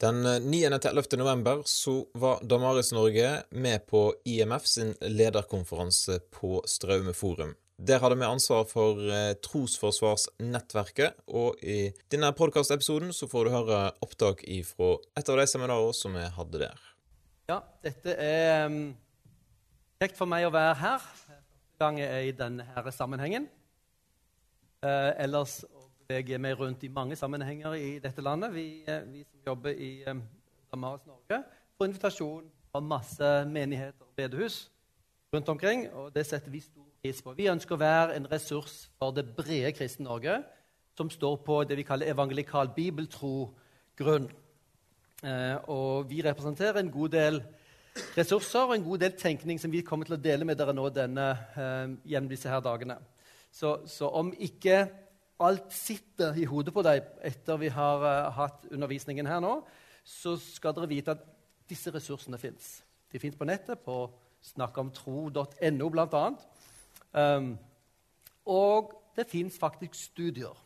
Den 0.00 0.26
9.-11. 0.26 1.16
november 1.16 1.62
så 1.64 2.06
var 2.14 2.38
Damaris 2.42 2.92
Norge 2.92 3.42
med 3.50 3.86
på 3.86 4.14
IMF 4.24 4.66
sin 4.66 4.94
lederkonferanse 5.00 6.20
på 6.30 6.62
Straume 6.64 7.12
forum. 7.12 7.52
Der 7.76 8.00
hadde 8.00 8.16
vi 8.16 8.24
ansvar 8.24 8.64
for 8.64 8.96
eh, 9.12 9.34
Trosforsvarsnettverket, 9.44 11.20
og 11.28 11.60
i 11.60 11.90
denne 12.12 12.30
podkastepisoden 12.32 13.12
så 13.12 13.28
får 13.28 13.44
du 13.44 13.52
høre 13.52 13.80
opptak 14.00 14.40
fra 14.70 14.88
et 15.20 15.32
av 15.32 15.40
de 15.42 15.46
seminarene 15.52 15.96
som 15.96 16.16
vi 16.16 16.24
hadde 16.38 16.62
der. 16.64 16.86
Ja, 17.52 17.58
dette 17.84 18.16
er 18.16 18.72
um, 18.72 18.78
kjekt 20.00 20.16
for 20.16 20.32
meg 20.32 20.48
å 20.48 20.54
være 20.54 20.78
her. 20.80 21.04
Første 21.26 21.84
gang 21.84 22.00
jeg 22.00 22.08
er 22.08 22.30
i 22.30 22.36
denne 22.40 22.92
sammenhengen. 22.96 23.50
Eh, 24.80 25.12
ellers 25.26 25.60
beveger 26.10 26.38
meg 26.42 26.58
rundt 26.58 26.82
i 26.82 26.90
mange 26.90 27.16
sammenhenger 27.16 27.74
i 27.78 27.98
dette 28.02 28.22
landet. 28.22 28.54
Vi, 28.54 28.82
uh, 28.88 29.12
vi 29.12 29.22
som 29.22 29.46
jobber 29.46 29.70
i 29.70 30.02
Damas, 30.04 30.26
Damaris 30.70 31.06
Norge, 31.06 31.42
får 31.78 31.86
invitasjon 31.86 32.50
fra 32.70 32.80
masse 32.80 33.30
menigheter 33.46 34.06
og 34.06 34.14
bedehus 34.16 34.70
rundt 35.34 35.48
omkring, 35.48 35.86
og 35.94 36.14
det 36.14 36.26
setter 36.26 36.50
vi 36.50 36.60
stor 36.60 36.86
pris 37.02 37.22
på. 37.22 37.34
Vi 37.38 37.46
ønsker 37.50 37.74
å 37.74 37.80
være 37.80 38.16
en 38.18 38.26
ressurs 38.30 38.88
for 38.98 39.14
det 39.14 39.28
brede 39.36 39.72
kristne 39.74 40.08
Norge, 40.08 40.40
som 40.98 41.10
står 41.10 41.36
på 41.46 41.62
det 41.64 41.78
vi 41.78 41.86
kaller 41.86 42.10
evangelikal 42.10 42.72
bibeltro-grunn. 42.74 44.26
Eh, 45.22 45.56
og 45.70 46.10
vi 46.10 46.22
representerer 46.26 46.80
en 46.80 46.90
god 46.90 47.14
del 47.14 47.40
ressurser 48.16 48.66
og 48.66 48.74
en 48.74 48.86
god 48.86 49.04
del 49.04 49.14
tenkning 49.18 49.60
som 49.60 49.72
vi 49.72 49.84
kommer 49.86 50.08
til 50.08 50.18
å 50.18 50.22
dele 50.22 50.46
med 50.48 50.58
dere 50.58 50.74
nå 50.74 50.88
denne, 50.94 51.30
eh, 51.54 51.94
gjennom 52.12 52.30
disse 52.30 52.50
her 52.50 52.62
dagene. 52.64 52.98
Så, 53.50 53.80
så, 53.86 54.10
om 54.10 54.32
ikke 54.38 54.88
alt 55.40 55.72
sitter 55.72 56.36
i 56.36 56.46
hodet 56.48 56.74
på 56.74 56.84
deg 56.84 57.04
etter 57.26 57.60
vi 57.60 57.70
har 57.72 58.04
uh, 58.04 58.30
hatt 58.36 58.66
undervisningen 58.70 59.28
her 59.28 59.40
nå, 59.42 59.56
så 60.04 60.36
skal 60.40 60.74
dere 60.76 60.90
vite 60.90 61.14
at 61.16 61.24
disse 61.70 61.92
ressursene 61.94 62.38
fins. 62.40 62.80
De 63.12 63.18
fins 63.18 63.36
på 63.36 63.46
nettet, 63.48 63.80
på 63.84 64.04
snakkomtro.no 64.52 65.90
bl.a. 65.92 66.24
Um, 67.12 67.52
og 68.46 68.92
det 69.16 69.26
fins 69.30 69.58
faktisk 69.58 69.96
studier 69.98 70.56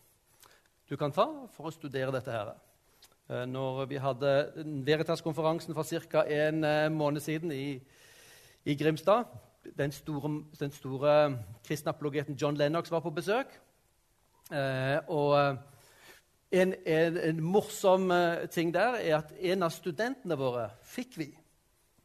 du 0.90 0.98
kan 1.00 1.12
ta 1.14 1.24
for 1.54 1.70
å 1.70 1.72
studere 1.72 2.12
dette. 2.12 2.30
her. 2.30 2.52
Uh, 3.28 3.44
når 3.48 3.86
vi 3.88 3.96
hadde 3.96 4.32
Veritas-konferansen 4.84 5.74
for 5.74 5.84
ca. 6.10 6.24
en 6.28 6.64
uh, 6.64 6.92
måned 6.92 7.20
siden 7.20 7.52
i, 7.52 7.80
i 8.64 8.74
Grimstad 8.76 9.24
Den 9.78 9.92
store, 9.92 10.44
den 10.60 10.70
store 10.70 11.38
kristne 11.64 11.88
apologeten 11.88 12.36
John 12.36 12.56
Lennox 12.56 12.90
var 12.90 13.00
på 13.00 13.10
besøk. 13.10 13.48
Uh, 14.50 14.98
og 15.08 15.36
en, 16.54 16.74
en, 16.86 17.16
en, 17.16 17.40
morsom 17.42 18.12
ting 18.52 18.74
der 18.74 19.00
er 19.00 19.16
at 19.18 19.32
en 19.40 19.64
av 19.66 19.72
studentene 19.74 20.36
våre 20.38 20.68
fikk 20.86 21.16
vi 21.18 21.30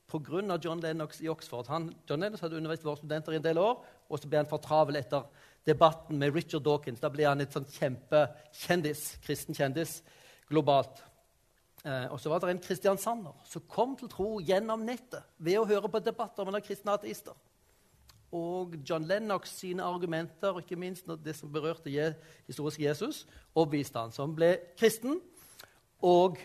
pga. 0.09 0.57
John 0.63 0.81
Lennox 0.81 1.21
i 1.21 1.29
Oxford. 1.29 1.67
Han, 1.67 1.93
John 2.09 2.19
Lennox 2.19 2.41
hadde 2.41 2.57
undervist 2.57 2.85
våre 2.85 2.97
studenter 2.97 3.33
i 3.33 3.39
en 3.39 3.45
del 3.45 3.59
år, 3.61 3.83
og 4.09 4.19
så 4.19 4.27
ble 4.27 4.41
han 4.41 4.49
for 4.49 4.63
travel 4.63 4.97
etter 4.97 5.27
debatten 5.67 6.17
med 6.17 6.33
Richard 6.33 6.63
Dawkins. 6.65 7.01
Da 7.01 7.11
ble 7.13 7.27
han 7.27 7.41
et 7.43 7.53
sånn 7.53 7.67
kjempekjendis, 7.69 9.03
kristen 9.25 9.57
kjendis 9.57 9.99
globalt. 10.49 11.03
Eh, 11.85 12.07
og 12.11 12.17
så 12.19 12.31
var 12.31 12.41
det 12.41 12.55
en 12.55 12.63
kristiansander 12.63 13.35
som 13.47 13.67
kom 13.71 13.95
til 13.99 14.11
tro 14.11 14.31
gjennom 14.43 14.83
nettet 14.87 15.23
ved 15.37 15.61
å 15.61 15.67
høre 15.69 15.91
på 15.91 16.01
debatter 16.03 16.47
mellom 16.47 16.63
kristne 16.65 16.95
ateister. 16.97 17.37
Og 18.35 18.75
John 18.85 19.07
Lennox 19.09 19.55
sine 19.57 19.83
argumenter, 19.83 20.59
ikke 20.61 20.77
minst 20.77 21.07
det 21.23 21.33
som 21.37 21.51
berørte 21.51 21.89
historisk 22.47 22.79
Jesus, 22.83 23.25
overbeviste 23.55 23.99
han, 23.99 24.13
som 24.13 24.35
ble 24.37 24.55
kristen. 24.77 25.17
Og 26.05 26.37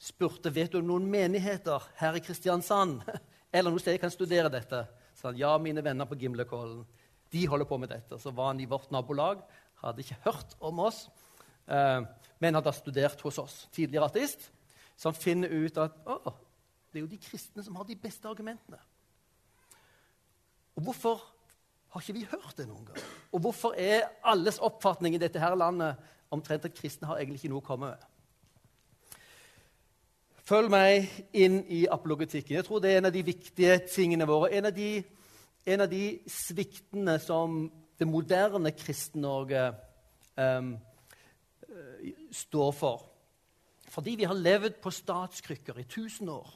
spurte 0.00 0.52
vet 0.52 0.72
du 0.72 0.80
om 0.80 0.88
noen 0.92 1.08
menigheter 1.10 1.84
her 2.00 2.16
i 2.16 2.22
Kristiansand 2.24 3.00
eller 3.54 3.72
noe 3.72 3.80
sted 3.82 3.96
jeg 3.96 4.02
kan 4.04 4.12
studere 4.12 4.52
dette. 4.52 4.84
Så 5.16 5.30
han, 5.30 5.40
ja, 5.40 5.54
mine 5.60 5.84
venner 5.84 6.08
på 6.08 6.18
Gimlekollen 6.20 6.84
de 7.30 7.46
holder 7.46 7.68
på 7.68 7.78
med 7.78 7.92
dette. 7.92 8.18
Så 8.18 8.32
var 8.34 8.52
han 8.52 8.60
i 8.62 8.68
vårt 8.68 8.90
nabolag, 8.94 9.42
hadde 9.82 10.04
ikke 10.04 10.20
hørt 10.26 10.54
om 10.60 10.80
oss, 10.84 11.04
eh, 11.70 12.00
men 12.40 12.56
hadde 12.56 12.72
studert 12.74 13.20
hos 13.24 13.38
oss. 13.38 13.58
Tidligere 13.72 14.08
ateist. 14.10 14.50
Så 14.96 15.08
han 15.08 15.16
finner 15.16 15.52
ut 15.52 15.78
at 15.80 15.96
å, 16.04 16.34
det 16.90 17.00
er 17.00 17.04
jo 17.04 17.12
de 17.12 17.20
kristne 17.22 17.64
som 17.64 17.76
har 17.78 17.86
de 17.88 17.96
beste 17.96 18.28
argumentene. 18.28 18.80
Og 20.76 20.88
hvorfor 20.88 21.22
har 21.90 22.04
ikke 22.04 22.18
vi 22.20 22.28
hørt 22.30 22.54
det 22.58 22.68
noen 22.68 22.86
gang? 22.86 23.02
Og 23.34 23.42
hvorfor 23.42 23.74
er 23.78 24.08
alles 24.22 24.60
oppfatning 24.62 25.16
i 25.16 25.22
dette 25.22 25.42
her 25.42 25.56
landet 25.58 25.98
omtrent 26.30 26.64
at 26.68 26.76
kristne 26.76 27.08
har 27.10 27.18
egentlig 27.18 27.40
ikke 27.40 27.52
noe 27.52 27.62
å 27.64 27.66
komme 27.66 27.90
med? 27.90 28.06
Følg 30.46 30.70
meg 30.70 31.10
inn 31.34 31.60
i 31.70 31.84
apologetikken. 31.90 32.56
Jeg 32.56 32.66
tror 32.66 32.82
det 32.82 32.92
er 32.92 33.00
en 33.00 33.10
av 33.10 33.14
de 33.14 33.22
viktige 33.26 33.76
tingene 33.90 34.26
våre. 34.26 34.52
En 34.58 34.66
av 34.70 34.74
de, 34.74 35.02
en 35.66 35.84
av 35.84 35.90
de 35.90 36.04
sviktene 36.30 37.18
som 37.22 37.60
det 38.00 38.08
moderne 38.08 38.72
Kristen-Norge 38.74 39.66
um, 40.38 40.72
står 42.34 42.72
for. 42.74 43.04
Fordi 43.90 44.16
vi 44.18 44.26
har 44.30 44.38
levd 44.38 44.78
på 44.82 44.90
statskrykker 44.94 45.78
i 45.82 45.86
1000 45.86 46.30
år. 46.32 46.50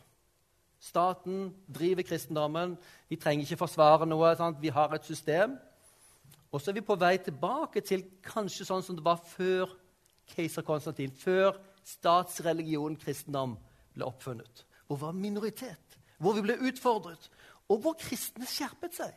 Staten 0.84 1.48
driver 1.72 2.04
kristendommen. 2.04 2.74
Vi 3.08 3.16
trenger 3.16 3.46
ikke 3.46 3.62
forsvare 3.62 4.08
noe. 4.08 4.34
Sant? 4.36 4.60
Vi 4.60 4.72
har 4.74 4.92
et 4.92 5.06
system. 5.08 5.56
Og 6.52 6.60
så 6.60 6.70
er 6.70 6.78
vi 6.78 6.84
på 6.86 6.96
vei 7.00 7.16
tilbake 7.18 7.80
til 7.82 8.04
kanskje 8.22 8.66
sånn 8.68 8.84
som 8.84 8.98
det 8.98 9.04
var 9.04 9.22
før 9.24 9.72
keiser 10.34 10.64
Konstantin, 10.66 11.10
før 11.10 11.56
statsreligionen 11.84 12.98
kristendom 13.00 13.56
ble 13.96 14.06
oppfunnet. 14.06 14.64
Hvor 14.86 15.00
var 15.00 15.16
minoritet, 15.16 15.98
hvor 16.22 16.36
vi 16.36 16.44
ble 16.46 16.60
utfordret, 16.68 17.26
og 17.68 17.80
hvor 17.82 17.96
kristne 17.98 18.46
skjerpet 18.48 19.00
seg. 19.00 19.12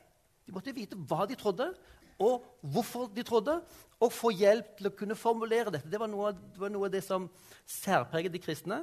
De 0.47 0.55
måtte 0.55 0.75
vite 0.75 0.97
hva 1.09 1.28
de 1.28 1.38
trodde, 1.38 1.69
og 2.23 2.47
hvorfor 2.63 3.11
de 3.13 3.23
trodde, 3.28 3.59
og 4.01 4.13
få 4.13 4.31
hjelp 4.34 4.78
til 4.78 4.89
å 4.89 4.95
kunne 4.97 5.17
formulere 5.19 5.73
dette. 5.73 5.89
Det 5.91 5.99
var 5.99 6.09
noe, 6.09 6.31
det 6.31 6.61
var 6.61 6.72
noe 6.73 6.88
av 6.88 6.94
det 6.94 7.03
som 7.05 7.28
særpreget 7.69 8.34
de 8.34 8.41
kristne. 8.41 8.81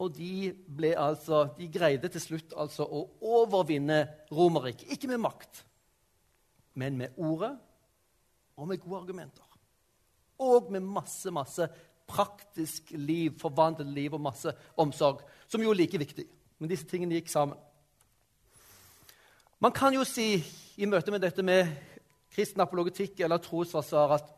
Og 0.00 0.14
de, 0.16 0.54
altså, 0.96 1.42
de 1.58 1.68
greide 1.68 2.08
til 2.08 2.22
slutt 2.22 2.54
altså 2.56 2.86
å 2.88 3.02
overvinne 3.20 4.06
Romerriket. 4.32 4.88
Ikke 4.94 5.10
med 5.10 5.20
makt, 5.20 5.64
men 6.80 6.96
med 6.96 7.18
ordet 7.20 7.52
og 8.56 8.68
med 8.68 8.80
gode 8.80 9.02
argumenter. 9.02 9.44
Og 10.40 10.70
med 10.72 10.80
masse, 10.80 11.28
masse 11.30 11.66
praktisk 12.08 12.94
liv, 12.96 13.36
forvandlet 13.38 13.92
liv 13.92 14.14
og 14.16 14.22
masse 14.24 14.52
omsorg, 14.80 15.20
som 15.48 15.62
jo 15.62 15.74
er 15.74 15.82
like 15.82 16.00
viktig. 16.00 16.24
Men 16.58 16.72
disse 16.72 16.88
tingene 16.88 17.18
gikk 17.18 17.28
sammen. 17.32 17.60
Man 19.60 19.74
kan 19.76 19.92
jo 19.92 20.06
si 20.08 20.38
i 20.80 20.88
møte 20.88 21.12
med 21.12 21.20
dette 21.20 21.44
med 21.44 21.68
kristen 22.32 22.62
apologetikk 22.64 23.20
eller 23.20 23.42
trosforsvar 23.44 24.16
at 24.16 24.32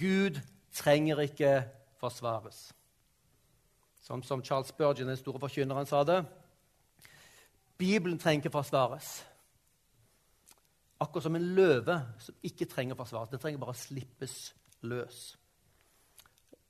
Gud 0.00 0.40
trenger 0.72 1.20
ikke 1.26 1.52
forsvares. 2.00 2.70
Som, 4.04 4.22
som 4.22 4.42
Charles 4.44 4.68
Spurgeon, 4.68 5.08
den 5.08 5.16
store 5.16 5.40
forkynneren, 5.40 5.86
sa 5.86 6.02
det. 6.04 6.24
Bibelen 7.78 8.18
trenger 8.18 8.44
ikke 8.44 8.52
forsvares. 8.52 9.24
Akkurat 11.00 11.24
som 11.24 11.36
en 11.36 11.54
løve 11.56 11.96
som 12.20 12.34
ikke 12.42 12.68
trenger 12.68 12.98
forsvares. 12.98 13.30
Den 13.32 13.40
trenger 13.40 13.62
bare 13.62 13.74
slippes 13.74 14.54
løs. 14.84 15.38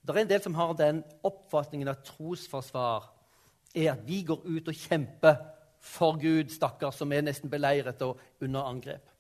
Det 0.07 0.15
er 0.15 0.21
en 0.21 0.31
del 0.31 0.43
som 0.43 0.55
har 0.55 0.77
den 0.79 1.03
oppfatningen 1.25 1.91
at 1.91 2.05
trosforsvar 2.07 3.11
er 3.75 3.93
at 3.93 4.07
vi 4.07 4.23
går 4.23 4.47
ut 4.47 4.71
og 4.71 4.75
kjemper 4.75 5.35
for 5.81 6.21
Gud, 6.21 6.53
stakkars, 6.55 7.01
som 7.03 7.13
er 7.13 7.27
nesten 7.27 7.51
beleiret 7.51 8.03
og 8.03 8.21
under 8.41 8.63
angrep. 8.63 9.11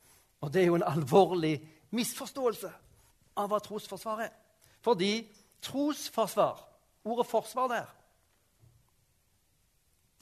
Og 0.40 0.52
Det 0.52 0.62
er 0.62 0.66
jo 0.66 0.78
en 0.78 0.86
alvorlig 0.86 1.58
misforståelse 1.90 2.70
av 3.36 3.50
hva 3.50 3.58
trosforsvar 3.58 4.22
er. 4.28 4.32
Fordi 4.80 5.26
trosforsvar, 5.62 6.62
ordet 7.04 7.26
'forsvar' 7.26 7.68
der, 7.68 8.03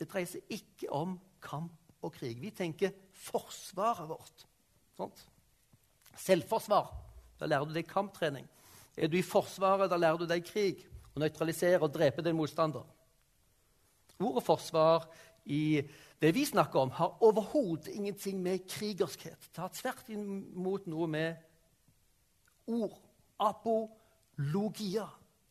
det 0.02 0.10
dreier 0.10 0.28
seg 0.28 0.56
ikke 0.58 0.90
om 0.94 1.16
kamp 1.42 1.78
og 2.02 2.14
krig. 2.16 2.40
Vi 2.42 2.50
tenker 2.54 2.94
forsvaret 3.24 4.08
vårt. 4.10 4.46
Sånt. 4.98 5.22
Selvforsvar. 6.18 6.90
Da 7.38 7.48
lærer 7.48 7.68
du 7.68 7.74
deg 7.76 7.88
kamptrening. 7.90 8.48
Er 8.96 9.08
du 9.08 9.16
i 9.16 9.24
Forsvaret, 9.24 9.88
da 9.90 9.96
lærer 9.96 10.20
du 10.20 10.26
deg 10.28 10.44
krig. 10.44 10.82
Å 11.12 11.20
nøytralisere 11.22 11.80
og 11.82 11.92
drepe 11.94 12.24
din 12.24 12.36
motstander. 12.36 12.84
Ordet 14.22 14.44
forsvar 14.46 15.06
i 15.50 15.82
det 16.22 16.30
vi 16.36 16.44
snakker 16.46 16.84
om, 16.84 16.92
har 16.94 17.16
overhodet 17.24 17.90
ingenting 17.90 18.38
med 18.42 18.66
krigerskhet. 18.70 19.48
Det 19.50 19.58
har 19.58 19.72
tvert 19.74 20.12
imot 20.12 20.86
noe 20.90 21.08
med 21.10 21.40
ord. 22.70 22.94
Apologia. 23.42 25.08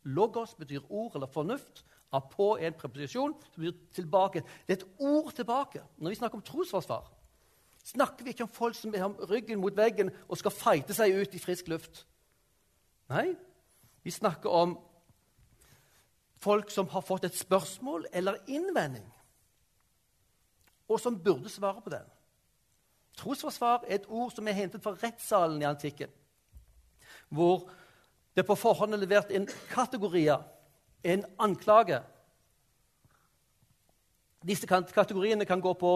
Logos 0.08 0.56
betyr 0.58 0.86
ord 0.90 1.18
eller 1.18 1.30
fornuft. 1.30 1.84
Apo 2.12 2.56
er 2.58 2.68
en 2.68 2.78
preposisjon 2.78 3.34
som 3.40 3.64
betyr 3.64 3.78
tilbake. 3.96 4.44
Det 4.68 4.76
er 4.76 4.82
et 4.82 5.00
ord 5.00 5.32
tilbake. 5.36 5.84
Når 5.98 6.10
vi 6.10 6.20
snakker 6.20 6.40
om 6.40 6.46
trosforsvar, 6.46 7.08
snakker 7.84 8.26
vi 8.26 8.34
ikke 8.34 8.44
om 8.44 8.52
folk 8.52 8.76
som 8.76 8.94
har 8.94 9.32
ryggen 9.32 9.62
mot 9.62 9.78
veggen 9.78 10.12
og 10.28 10.38
skal 10.38 10.54
fighte 10.54 10.96
seg 10.98 11.16
ut 11.16 11.36
i 11.36 11.42
frisk 11.42 11.72
luft. 11.72 12.04
Nei, 13.12 13.32
vi 14.04 14.12
snakker 14.12 14.50
om 14.50 14.76
folk 16.42 16.72
som 16.74 16.90
har 16.92 17.04
fått 17.06 17.28
et 17.28 17.38
spørsmål 17.38 18.08
eller 18.12 18.40
innvending, 18.48 19.06
og 20.90 21.00
som 21.00 21.20
burde 21.24 21.50
svare 21.50 21.82
på 21.82 21.94
den. 21.94 22.08
Trosforsvar 23.20 23.86
er 23.86 24.00
et 24.00 24.08
ord 24.10 24.32
som 24.34 24.48
er 24.48 24.58
hentet 24.58 24.84
fra 24.84 24.96
rettssalen 24.98 25.62
i 25.62 25.68
antikken, 25.68 26.10
hvor 27.30 27.70
det 28.36 28.46
på 28.48 28.56
forhånd 28.56 28.96
er 28.96 29.04
levert 29.04 29.32
en 29.36 29.48
kategorier, 29.70 30.42
en 31.04 31.26
anklage. 31.40 32.02
Disse 34.48 34.68
kategoriene 34.68 35.46
kan 35.46 35.62
gå 35.62 35.74
på 35.74 35.94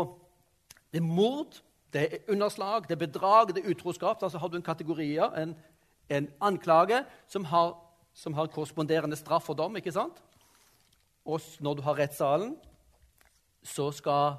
det 0.93 1.01
er 1.01 1.07
mord, 1.07 1.61
det 1.93 2.01
er 2.01 2.31
underslag, 2.31 2.85
det 2.87 2.95
er 2.95 3.07
bedrag, 3.07 3.49
det 3.55 3.65
er 3.65 3.71
utroskap. 3.71 4.23
Altså 4.23 4.37
har 4.37 4.47
du 4.47 4.55
en 4.57 4.63
kategori, 4.63 5.09
en, 5.17 5.55
en 6.09 6.29
anklage, 6.41 7.01
som 7.27 7.45
har, 7.45 7.73
som 8.13 8.33
har, 8.33 8.47
korresponderende 8.47 9.15
straff 9.15 9.49
og 9.49 9.57
dom. 9.57 9.75
ikke 9.75 9.91
sant? 9.91 10.21
Og 11.25 11.41
når 11.59 11.73
du 11.73 11.81
har 11.81 11.97
rettssalen, 11.99 12.55
så 13.63 13.89
skal 13.91 14.37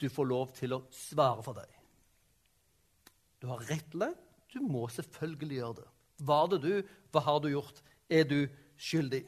du 0.00 0.08
få 0.08 0.24
lov 0.24 0.52
til 0.52 0.74
å 0.74 0.82
svare 0.92 1.42
for 1.42 1.56
deg. 1.58 1.78
Du 3.40 3.46
har 3.48 3.62
rett 3.70 3.86
til 3.90 4.02
det. 4.04 4.12
Du 4.52 4.60
må 4.64 4.88
selvfølgelig 4.88 5.60
gjøre 5.60 5.80
det. 5.80 5.88
Var 6.28 6.46
det 6.52 6.62
du? 6.64 6.72
Hva 7.12 7.22
har 7.24 7.40
du 7.40 7.48
gjort? 7.52 7.82
Er 8.10 8.24
du 8.28 8.48
skyldig? 8.76 9.24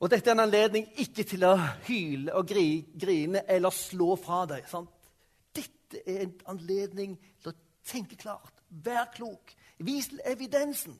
Og 0.00 0.08
Dette 0.08 0.30
er 0.30 0.36
en 0.36 0.46
anledning 0.46 0.86
ikke 1.02 1.26
til 1.28 1.44
å 1.44 1.52
hyle 1.84 2.32
og 2.38 2.48
gri, 2.48 2.86
grine 2.96 3.42
eller 3.52 3.74
slå 3.74 4.14
fra 4.20 4.46
deg. 4.48 4.64
Sant? 4.68 5.10
Dette 5.52 6.00
er 6.08 6.24
en 6.24 6.32
anledning 6.54 7.18
til 7.42 7.52
å 7.52 7.58
tenke 7.84 8.16
klart, 8.16 8.62
være 8.70 9.10
klok, 9.18 9.52
vis 9.84 10.08
til 10.08 10.22
evidensen. 10.24 10.96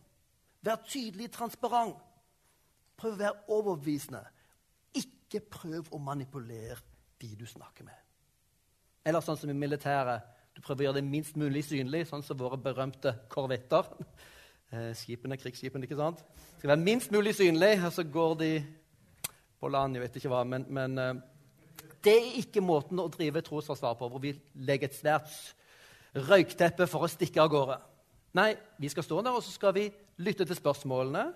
Vær 0.61 0.83
tydelig, 0.85 1.31
transparent. 1.33 1.97
Prøv 3.01 3.15
å 3.15 3.21
være 3.23 3.57
overbevisende. 3.57 4.21
Ikke 5.01 5.41
prøv 5.41 5.89
å 5.97 6.01
manipulere 6.05 6.77
de 7.21 7.31
du 7.39 7.47
snakker 7.49 7.87
med. 7.89 7.97
Eller 9.09 9.25
sånn 9.25 9.39
som 9.41 9.49
i 9.49 9.57
militæret. 9.57 10.27
Du 10.53 10.61
prøver 10.61 10.83
å 10.83 10.87
gjøre 10.91 10.99
det 11.01 11.09
minst 11.09 11.39
mulig 11.41 11.63
synlig, 11.65 12.05
sånn 12.11 12.25
som 12.27 12.37
våre 12.37 12.61
berømte 12.61 13.17
korvetter. 13.33 13.89
Eh, 14.71 14.93
skipene, 14.95 15.35
Krigsskipene, 15.35 15.83
ikke 15.83 15.97
sant? 15.99 16.21
Skal 16.61 16.71
være 16.71 16.85
minst 16.87 17.11
mulig 17.11 17.33
synlig, 17.35 17.73
og 17.83 17.91
så 17.91 18.05
går 18.07 18.37
de 18.39 18.51
Jeg 19.61 20.01
vet 20.03 20.17
ikke 20.17 20.33
hva. 20.33 20.41
Men, 20.49 20.65
men 20.73 20.99
uh, 20.99 21.15
det 22.05 22.15
er 22.17 22.39
ikke 22.41 22.63
måten 22.65 23.01
å 23.03 23.11
drive 23.13 23.43
trosforsvar 23.45 23.99
på, 23.99 24.09
hvor 24.09 24.23
vi 24.23 24.33
legger 24.55 24.89
et 24.89 24.97
svært 24.97 25.35
røykteppe 26.31 26.87
for 26.91 27.05
å 27.05 27.11
stikke 27.11 27.43
av 27.43 27.51
gårde. 27.53 27.77
Nei, 28.39 28.55
vi 28.81 28.89
skal 28.91 29.05
stå 29.05 29.21
der 29.27 29.37
og 29.37 29.45
så 29.45 29.53
skal 29.53 29.75
vi 29.77 29.89
lytte 30.23 30.47
til 30.47 30.59
spørsmålene. 30.59 31.27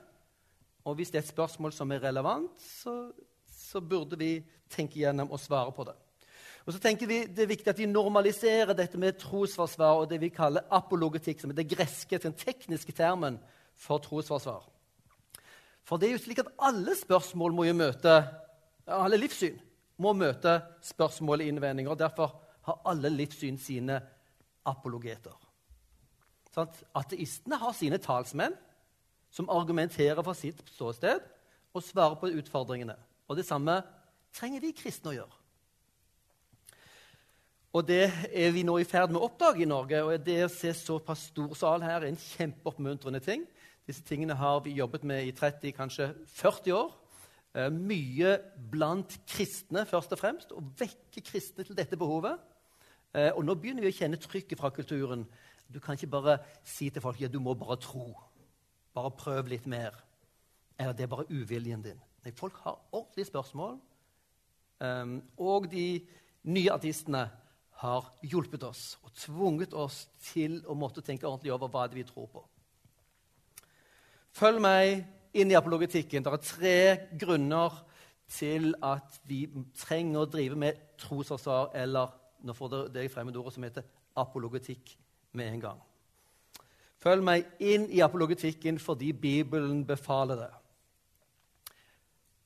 Og 0.84 0.96
hvis 0.96 1.12
det 1.12 1.20
er 1.20 1.24
et 1.24 1.32
spørsmål 1.32 1.72
som 1.72 1.92
er 1.92 2.02
relevant, 2.04 2.52
så, 2.60 3.10
så 3.50 3.80
burde 3.80 4.18
vi 4.20 4.38
tenke 4.72 5.00
gjennom 5.00 5.32
og 5.32 5.40
svare 5.40 5.72
på 5.74 5.86
det. 5.88 5.96
Og 6.64 6.72
så 6.72 6.80
tenker 6.80 7.08
vi 7.08 7.26
Det 7.28 7.44
er 7.44 7.50
viktig 7.50 7.70
at 7.70 7.80
vi 7.80 7.88
normaliserer 7.90 8.72
dette 8.76 8.98
med 9.00 9.18
trosforsvar 9.20 10.00
og 10.00 10.08
det 10.08 10.20
vi 10.22 10.32
kaller 10.32 10.64
apologetikk, 10.72 11.40
som 11.40 11.52
er 11.52 11.60
det 11.60 11.68
greske, 11.72 12.18
den 12.18 12.36
tekniske 12.36 12.92
termen 12.92 13.36
for 13.76 14.00
trosforsvar. 14.00 14.64
For 15.84 16.00
det 16.00 16.08
er 16.08 16.16
jo 16.16 16.24
slik 16.24 16.40
at 16.40 16.52
alle 16.64 16.96
spørsmål 16.96 17.54
må 17.54 17.68
jo 17.68 17.76
møte 17.76 18.16
alle 18.84 19.16
livssyn 19.16 19.56
må 20.02 20.12
møte 20.16 20.58
spørsmål 20.82 21.42
og 21.42 21.50
innvendinger. 21.52 21.90
og 21.90 21.98
Derfor 21.98 22.40
har 22.66 22.80
alle 22.90 23.10
livssyn 23.12 23.58
sine 23.58 24.00
apologeter. 24.66 25.36
Sånn, 26.54 26.70
ateistene 26.94 27.58
har 27.58 27.74
sine 27.74 27.98
talsmenn 28.02 28.54
som 29.34 29.50
argumenterer 29.50 30.22
for 30.22 30.38
sitt 30.38 30.60
ståsted 30.74 31.22
og 31.74 31.82
svarer 31.82 32.18
på 32.18 32.30
utfordringene. 32.38 32.96
Og 33.28 33.36
Det 33.36 33.46
samme 33.46 33.80
trenger 34.34 34.60
vi 34.60 34.74
kristne 34.76 35.10
å 35.10 35.16
gjøre. 35.16 35.40
Og 37.74 37.86
Det 37.86 38.04
er 38.30 38.52
vi 38.54 38.62
nå 38.62 38.78
i 38.78 38.86
ferd 38.86 39.10
med 39.10 39.18
å 39.18 39.26
oppdage 39.26 39.62
i 39.62 39.66
Norge. 39.66 40.02
og 40.02 40.24
Det 40.24 40.44
å 40.44 40.48
se 40.52 40.72
såpass 40.72 41.30
stor 41.32 41.54
sal 41.54 41.82
her 41.82 42.02
er 42.02 42.08
en 42.08 42.16
kjempeoppmuntrende 42.16 43.20
ting. 43.20 43.46
Disse 43.84 44.04
tingene 44.04 44.36
har 44.40 44.62
vi 44.64 44.72
jobbet 44.78 45.04
med 45.04 45.26
i 45.26 45.32
30, 45.36 45.72
kanskje 45.76 46.08
40 46.26 46.72
år. 46.72 46.92
Eh, 47.54 47.70
mye 47.70 48.38
blant 48.72 49.18
kristne, 49.28 49.84
først 49.86 50.14
og 50.16 50.20
fremst. 50.20 50.54
Å 50.56 50.62
vekke 50.78 51.20
kristne 51.20 51.66
til 51.66 51.76
dette 51.76 51.98
behovet. 52.00 52.40
Eh, 53.14 53.30
og 53.36 53.44
nå 53.44 53.54
begynner 53.60 53.84
vi 53.84 53.92
å 53.92 53.98
kjenne 53.98 54.20
trykket 54.20 54.58
fra 54.58 54.72
kulturen. 54.74 55.26
Du 55.68 55.78
kan 55.84 55.98
ikke 55.98 56.10
bare 56.16 56.38
si 56.64 56.88
til 56.90 57.04
folk 57.04 57.20
ja, 57.20 57.28
du 57.28 57.38
må 57.44 57.54
bare 57.58 57.76
tro. 57.76 58.08
Bare 58.96 59.12
prøv 59.18 59.52
litt 59.52 59.68
mer. 59.70 59.94
Eller 60.78 60.96
det 60.96 61.04
er 61.04 61.12
bare 61.12 61.28
uviljen 61.30 61.84
din. 61.84 62.00
Nei, 62.24 62.32
folk 62.32 62.56
har 62.64 62.80
ordentlige 62.90 63.28
spørsmål. 63.28 63.76
Um, 64.80 65.20
og 65.38 65.68
de 65.70 66.00
nye 66.50 66.72
artistene 66.72 67.28
har 67.84 68.08
hjulpet 68.26 68.64
oss 68.66 68.96
og 69.04 69.12
tvunget 69.18 69.74
oss 69.76 70.04
til 70.32 70.58
å 70.66 70.74
måtte 70.78 71.04
tenke 71.04 71.28
ordentlig 71.28 71.52
over 71.54 71.70
hva 71.70 71.86
det 71.88 72.00
vi 72.00 72.06
tror 72.08 72.26
på. 72.32 72.42
Følg 74.34 74.58
meg 74.62 75.04
inn 75.34 75.52
i 75.52 75.58
apologetikken. 75.58 76.24
Det 76.24 76.32
er 76.32 76.42
tre 76.42 76.78
grunner 77.20 77.76
til 78.34 78.72
at 78.82 79.20
vi 79.28 79.44
trenger 79.78 80.24
å 80.24 80.30
drive 80.30 80.58
med 80.58 80.80
trosforsvar, 80.98 81.70
eller 81.78 82.14
nå 82.44 82.54
får 82.56 82.72
dere 82.72 82.92
det 82.96 83.10
fremmedordet 83.12 83.54
som 83.54 83.66
heter 83.66 83.86
apologetikk, 84.18 84.96
med 85.34 85.50
en 85.50 85.62
gang. 85.62 85.78
Følg 87.02 87.24
meg 87.26 87.48
inn 87.58 87.88
i 87.90 87.98
apologetikken 88.04 88.78
fordi 88.78 89.10
Bibelen 89.12 89.80
befaler 89.86 90.38
det. 90.44 90.52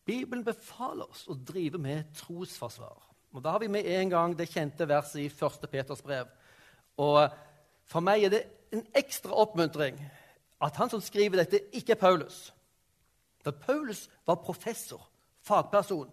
Bibelen 0.08 0.44
befaler 0.44 1.04
oss 1.04 1.26
å 1.28 1.36
drive 1.36 1.76
med 1.80 2.08
trosforsvar. 2.16 2.96
Og 3.36 3.44
Da 3.44 3.52
har 3.52 3.60
vi 3.60 3.68
med 3.68 3.84
en 3.84 4.10
gang 4.10 4.36
det 4.36 4.48
kjente 4.48 4.88
verset 4.88 5.20
i 5.20 5.28
1. 5.28 5.68
Peters 5.68 6.00
brev. 6.02 6.32
Og 6.96 7.28
For 7.88 8.04
meg 8.04 8.24
er 8.24 8.32
det 8.32 8.42
en 8.72 8.82
ekstra 8.96 9.32
oppmuntring 9.32 9.96
at 10.60 10.76
han 10.76 10.90
som 10.90 11.02
skriver 11.02 11.42
dette, 11.42 11.60
ikke 11.76 11.94
er 11.94 12.00
Paulus. 12.00 12.48
For 13.44 13.54
Paulus 13.54 14.08
var 14.26 14.40
professor, 14.42 15.02
fagperson, 15.46 16.10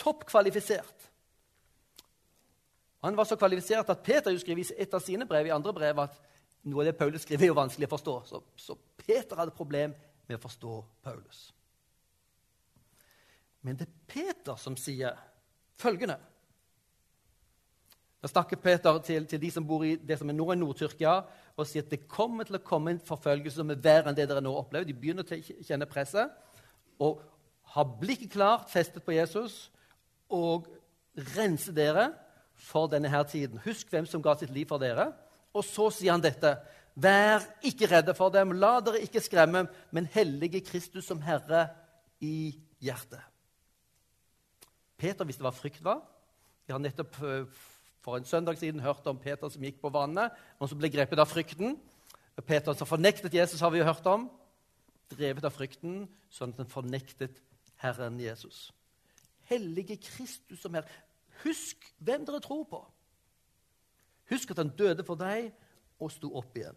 toppkvalifisert. 0.00 1.10
Han 3.04 3.16
var 3.16 3.28
så 3.28 3.36
kvalifisert 3.36 3.90
at 3.90 4.02
Peter 4.02 4.32
jo 4.32 4.40
skriver 4.40 4.64
i 4.64 4.82
et 4.82 4.94
av 4.96 5.02
sine 5.04 5.26
brev 5.28 5.46
i 5.46 5.52
andre 5.52 5.74
brev 5.76 6.00
at 6.06 6.16
noe 6.64 6.80
av 6.80 6.88
det 6.88 6.96
Paulus 6.96 7.26
skriver, 7.26 7.44
er 7.44 7.52
jo 7.52 7.58
vanskelig 7.58 7.90
å 7.90 7.92
forstå. 7.92 8.14
Så, 8.30 8.40
så 8.56 8.76
Peter 8.96 9.36
hadde 9.36 9.56
problem 9.56 9.92
med 10.24 10.38
å 10.38 10.40
forstå 10.40 10.78
Paulus. 11.04 11.50
Men 13.64 13.76
det 13.76 13.86
er 13.88 13.98
Peter 14.08 14.56
som 14.60 14.76
sier 14.80 15.18
følgende 15.80 16.16
da 18.24 18.28
snakker 18.30 18.56
Peter 18.56 18.98
til, 19.04 19.26
til, 19.28 19.36
de 19.36 19.50
som 19.52 19.64
bor 19.68 19.82
i 19.84 19.98
det 20.00 20.16
som 20.16 20.30
er 20.32 20.36
nå 20.38 20.46
er 20.48 20.56
Nord-Tyrkia, 20.56 21.18
og 21.60 21.66
sier 21.68 21.84
at 21.84 21.90
det 21.92 22.06
kommer 22.08 22.46
til 22.48 22.56
å 22.56 22.62
komme 22.64 22.94
en 22.94 23.00
forfølgelse 23.04 23.58
som 23.60 23.72
er 23.74 23.82
verre 23.84 24.08
enn 24.08 24.16
det 24.16 24.24
dere 24.30 24.40
nå 24.40 24.54
opplever. 24.56 24.88
De 24.88 24.96
begynner 24.96 25.28
å 25.28 25.40
kjenne 25.60 25.88
presset 25.90 26.32
og 27.04 27.20
har 27.74 27.90
blikket 28.00 28.32
klart 28.32 28.70
festet 28.72 29.04
på 29.04 29.12
Jesus 29.12 29.66
og 30.32 30.70
rense 31.34 31.74
dere 31.76 32.06
for 32.64 32.88
denne 32.88 33.10
her 33.12 33.26
tiden. 33.28 33.60
Husk 33.66 33.92
hvem 33.92 34.08
som 34.08 34.24
ga 34.24 34.32
sitt 34.40 34.54
liv 34.56 34.72
for 34.72 34.80
dere. 34.80 35.10
Og 35.52 35.68
så 35.68 35.90
sier 35.92 36.14
han 36.14 36.24
dette. 36.24 36.54
Vær 36.96 37.44
ikke 37.60 37.90
redde 37.92 38.16
for 38.16 38.32
dem, 38.32 38.56
la 38.56 38.78
dere 38.86 39.04
ikke 39.04 39.20
skremme, 39.20 39.66
men 39.92 40.08
hellige 40.16 40.64
Kristus 40.64 41.10
som 41.12 41.20
Herre 41.28 41.66
i 42.24 42.54
hjertet. 42.80 43.20
Peter 44.96 45.28
visste 45.28 45.44
hva 45.44 45.52
frykt 45.52 45.84
var. 45.84 46.00
Vi 46.64 46.72
har 46.72 46.80
nettopp 46.80 47.20
eh, 47.20 47.64
for 48.04 48.18
en 48.18 48.28
søndag 48.28 48.58
siden 48.60 48.84
hørte 48.84 49.08
om 49.08 49.18
Peter 49.18 49.48
som 49.48 49.62
gikk 49.64 49.80
på 49.80 49.88
vannet, 49.92 50.32
og 50.60 50.68
som 50.68 50.78
ble 50.78 50.90
grepet 50.92 51.20
av 51.20 51.30
frykten. 51.30 51.78
Peter 52.44 52.76
som 52.76 52.88
fornektet 52.88 53.34
Jesus, 53.34 53.62
har 53.64 53.72
vi 53.72 53.80
jo 53.80 53.88
hørt 53.88 54.06
om. 54.10 54.26
Drevet 55.08 55.46
av 55.46 55.54
frykten, 55.54 56.04
sånn 56.28 56.52
at 56.52 56.60
han 56.60 56.72
fornektet 56.72 57.40
Herren 57.80 58.18
Jesus. 58.20 58.68
Hellige 59.48 59.96
Kristus 60.04 60.60
som 60.60 60.76
er 60.76 60.88
Husk 61.42 61.82
hvem 62.04 62.22
dere 62.24 62.40
tror 62.44 62.62
på. 62.68 62.78
Husk 64.30 64.52
at 64.52 64.60
han 64.60 64.72
døde 64.76 65.04
for 65.04 65.18
deg 65.20 65.50
og 66.00 66.12
sto 66.12 66.30
opp 66.38 66.56
igjen. 66.56 66.76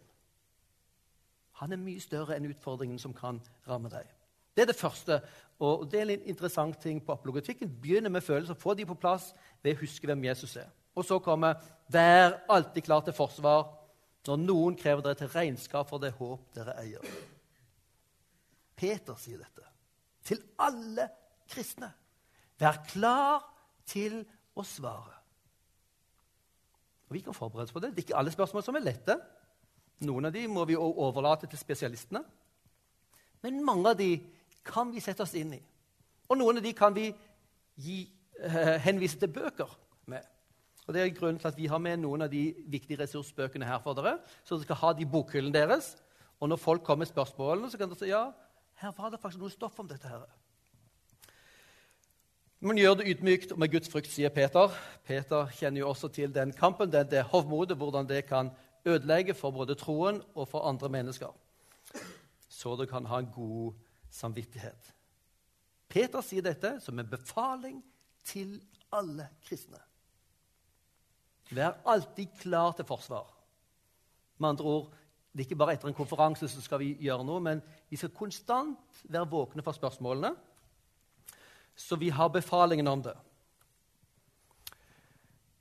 Han 1.60 1.72
er 1.72 1.80
mye 1.80 2.02
større 2.02 2.36
enn 2.36 2.48
utfordringen 2.50 2.98
som 3.00 3.14
kan 3.16 3.40
ramme 3.68 3.90
deg. 3.92 4.08
Det 4.56 4.64
er 4.64 4.72
det 4.72 4.80
første. 4.80 5.20
Og 5.62 5.86
det 5.90 6.00
er 6.00 6.10
en 6.10 6.26
interessant 6.26 6.80
ting 6.82 7.00
på 7.04 7.14
apologetikken. 7.14 7.70
Begynne 7.82 8.10
med 8.10 8.24
følelser. 8.26 8.58
Få 8.58 8.74
de 8.74 8.86
på 8.86 8.98
plass 8.98 9.32
ved 9.62 9.76
å 9.76 9.80
huske 9.84 10.06
hvem 10.06 10.24
Jesus 10.28 10.56
er. 10.58 10.68
Og 10.94 11.04
så 11.04 11.18
kommer 11.18 11.54
'Vær 11.88 12.44
alltid 12.48 12.82
klar 12.82 13.00
til 13.00 13.12
forsvar' 13.12 13.74
når 14.26 14.36
noen 14.36 14.76
krever 14.76 15.02
dere 15.02 15.14
til 15.14 15.28
regnskap 15.28 15.88
for 15.88 15.98
det 15.98 16.12
håp 16.12 16.54
dere 16.54 16.74
eier. 16.82 17.00
Peter 18.76 19.14
sier 19.14 19.38
dette 19.38 19.64
til 20.28 20.42
alle 20.58 21.08
kristne. 21.48 21.88
Vær 22.60 22.82
klar 22.90 23.46
til 23.88 24.20
å 24.58 24.64
svare. 24.66 25.16
Og 27.08 27.16
Vi 27.16 27.20
kan 27.24 27.34
forberede 27.34 27.64
oss 27.64 27.72
på 27.72 27.80
det. 27.80 27.94
Det 27.96 28.02
er 28.02 28.06
ikke 28.06 28.18
alle 28.20 28.34
spørsmål 28.34 28.62
som 28.62 28.76
er 28.76 28.84
lette. 28.84 29.16
Noen 30.04 30.28
av 30.28 30.34
de 30.34 30.44
må 30.46 30.66
vi 30.68 30.76
overlate 30.76 31.48
til 31.48 31.58
spesialistene. 31.58 32.20
Men 33.42 33.64
mange 33.64 33.94
av 33.94 33.96
de 33.96 34.10
kan 34.66 34.92
vi 34.92 35.00
sette 35.00 35.24
oss 35.24 35.34
inn 35.38 35.54
i. 35.56 35.60
Og 36.28 36.36
noen 36.36 36.60
av 36.60 36.66
de 36.66 36.72
kan 36.76 36.92
vi 36.94 37.08
gi, 37.80 38.10
eh, 38.42 38.76
henvise 38.84 39.18
til 39.18 39.32
bøker 39.32 39.70
med. 40.06 40.26
Og 40.88 40.94
Det 40.94 41.02
er 41.02 41.10
grunnen 41.12 41.38
til 41.38 41.48
at 41.50 41.56
vi 41.56 41.66
har 41.68 41.78
med 41.84 42.00
noen 42.00 42.24
av 42.24 42.30
de 42.32 42.54
viktige 42.72 42.96
ressursbøkene 43.02 43.66
her 43.68 43.80
for 43.84 43.92
dere. 43.92 44.14
Så 44.40 44.56
dere 44.56 44.64
skal 44.64 44.78
ha 44.80 44.92
de 44.96 45.06
bokhyllene 45.06 45.52
deres. 45.52 45.90
Og 46.40 46.48
når 46.48 46.56
folk 46.56 46.82
kommer 46.82 47.04
med 47.04 47.10
spørsmålene, 47.10 47.68
så 47.68 47.76
kan 47.76 47.90
dere 47.90 48.00
si 48.00 48.08
ja, 48.08 48.30
her 48.80 48.94
var 48.96 49.10
det 49.12 49.20
faktisk 49.20 49.42
noe 49.42 49.52
stoff 49.52 49.76
om 49.82 49.88
dette. 49.90 50.08
her. 50.08 50.24
Man 52.60 52.78
gjør 52.78 52.94
det 52.98 53.08
ydmykt 53.12 53.52
og 53.52 53.58
med 53.58 53.70
Guds 53.70 53.90
frykt, 53.92 54.08
sier 54.10 54.32
Peter. 54.32 54.72
Peter 55.04 55.50
kjenner 55.58 55.82
jo 55.82 55.90
også 55.90 56.08
til 56.08 56.32
den 56.34 56.54
kampen, 56.56 56.90
det, 56.90 57.10
det 57.10 57.26
hovmodet, 57.34 57.76
hvordan 57.76 58.08
det 58.08 58.24
kan 58.26 58.50
ødelegge 58.86 59.34
for 59.34 59.50
både 59.50 59.76
troen 59.76 60.22
og 60.34 60.48
for 60.48 60.64
andre 60.66 60.88
mennesker. 60.88 61.34
Så 62.48 62.76
dere 62.80 62.88
kan 62.90 63.06
ha 63.06 63.20
en 63.20 63.30
god 63.34 63.76
samvittighet. 64.10 64.94
Peter 65.88 66.24
sier 66.24 66.42
dette 66.42 66.78
som 66.80 66.98
en 66.98 67.10
befaling 67.12 67.84
til 68.24 68.56
alle 68.92 69.28
kristne. 69.44 69.87
Vær 71.50 71.78
alltid 71.88 72.34
klar 72.40 72.74
til 72.76 72.84
forsvar. 72.88 73.26
Med 74.38 74.48
andre 74.48 74.64
ord, 74.64 74.90
det 75.32 75.42
er 75.42 75.46
ikke 75.46 75.58
bare 75.60 75.76
etter 75.76 75.88
en 75.88 75.96
konferanse 75.96 76.48
så 76.48 76.60
skal 76.62 76.80
vi 76.82 76.92
gjøre 77.04 77.24
noe, 77.26 77.40
men 77.40 77.62
vi 77.90 77.96
skal 77.96 78.12
konstant 78.14 79.02
være 79.04 79.30
våkne 79.30 79.62
for 79.62 79.76
spørsmålene, 79.76 80.32
så 81.78 81.96
vi 81.96 82.08
har 82.10 82.30
befalingen 82.34 82.88
om 82.90 83.02
det. 83.02 83.14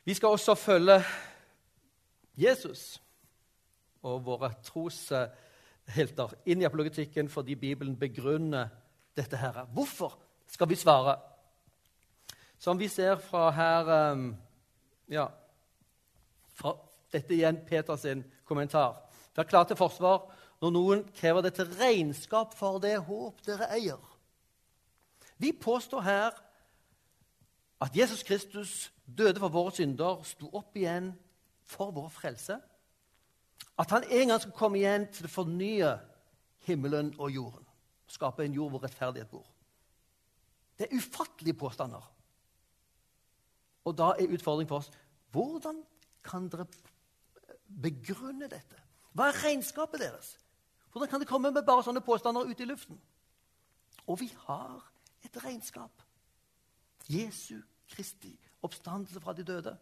Vi 0.08 0.14
skal 0.14 0.34
også 0.34 0.56
følge 0.56 1.02
Jesus 2.38 3.02
og 4.08 4.22
våre 4.26 4.54
troshelter 4.64 6.36
inn 6.48 6.62
i 6.62 6.68
apologetikken 6.68 7.30
fordi 7.30 7.58
Bibelen 7.60 7.98
begrunner 8.00 8.70
dette 9.18 9.38
her. 9.38 9.66
Hvorfor 9.74 10.16
skal 10.48 10.70
vi 10.70 10.78
svare? 10.80 11.18
Som 12.58 12.80
vi 12.80 12.88
ser 12.88 13.20
fra 13.22 13.50
her 13.52 13.92
um, 14.14 14.30
ja, 15.12 15.28
Dette 17.12 17.34
igjen 17.36 17.62
Peters 17.66 18.06
kommentar. 18.46 18.98
Vær 19.36 19.48
klar 19.48 19.68
til 19.70 19.78
forsvar 19.80 20.26
når 20.62 20.74
noen 20.74 21.04
krever 21.14 21.46
det 21.46 21.54
til 21.58 21.70
regnskap 21.78 22.56
for 22.58 22.82
det 22.82 22.96
håp 23.06 23.44
dere 23.46 23.70
eier. 23.76 24.02
Vi 25.38 25.52
påstår 25.54 26.02
her 26.02 26.40
at 27.82 27.98
Jesus 27.98 28.24
Kristus 28.26 28.92
døde 29.06 29.40
for 29.40 29.54
våre 29.54 29.72
synder, 29.78 30.24
sto 30.26 30.50
opp 30.58 30.76
igjen 30.78 31.12
for 31.70 31.94
vår 31.94 32.10
frelse. 32.10 32.58
At 33.78 33.94
han 33.94 34.08
en 34.10 34.34
gang 34.34 34.42
skal 34.42 34.56
komme 34.58 34.80
igjen 34.82 35.06
til 35.14 35.28
å 35.28 35.32
fornye 35.32 35.92
himmelen 36.66 37.14
og 37.20 37.30
jorden. 37.32 37.68
Skape 38.10 38.46
en 38.46 38.56
jord 38.56 38.74
hvor 38.74 38.84
rettferdighet 38.84 39.30
bor. 39.30 39.46
Det 40.78 40.88
er 40.88 40.98
ufattelige 40.98 41.58
påstander. 41.58 42.02
Og 43.86 43.96
da 43.98 44.16
er 44.16 44.34
utfordringen 44.34 44.70
for 44.70 44.82
oss 44.82 44.90
hvordan 45.36 45.84
kan 46.24 46.50
dere 46.50 46.68
begrunne 47.68 48.50
dette? 48.52 48.80
Hva 49.14 49.30
er 49.30 49.40
regnskapet 49.44 50.02
deres? 50.02 50.36
Hvordan 50.92 51.10
kan 51.10 51.22
det 51.22 51.30
komme 51.30 51.52
med 51.52 51.66
bare 51.66 51.84
sånne 51.86 52.02
påstander 52.06 52.48
ut 52.48 52.62
i 52.62 52.68
luften? 52.70 53.00
Og 54.08 54.20
vi 54.22 54.30
har 54.48 54.82
et 55.26 55.44
regnskap. 55.44 56.04
Jesu 57.10 57.62
Kristi 57.88 58.34
oppstandelse 58.62 59.22
fra 59.22 59.34
de 59.34 59.44
døde. 59.44 59.78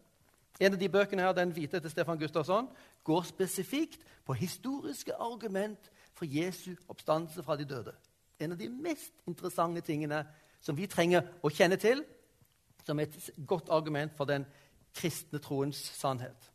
En 0.60 0.72
av 0.72 0.80
de 0.80 0.88
bøkene 0.88 1.22
her, 1.22 1.32
den 1.36 1.52
hvite 1.52 1.80
til 1.80 1.90
Stefan 1.90 2.18
Gustafsson, 2.18 2.68
går 3.04 3.22
spesifikt 3.28 4.04
på 4.24 4.32
historiske 4.32 5.14
argument 5.14 5.90
for 6.14 6.24
Jesu 6.24 6.74
oppstandelse 6.88 7.42
fra 7.42 7.56
de 7.56 7.64
døde. 7.64 7.92
En 8.40 8.52
av 8.52 8.58
de 8.58 8.68
mest 8.68 9.12
interessante 9.26 9.80
tingene 9.80 10.24
som 10.60 10.76
vi 10.76 10.86
trenger 10.86 11.26
å 11.44 11.52
kjenne 11.52 11.76
til 11.80 12.04
som 12.86 13.00
et 13.02 13.14
godt 13.46 13.68
argument 13.68 14.12
for 14.16 14.24
den 14.24 14.44
kristne 14.44 14.65
troens 15.42 15.78
sannhet. 15.96 16.52